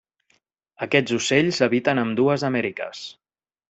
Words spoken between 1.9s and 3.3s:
ambdues Amèriques.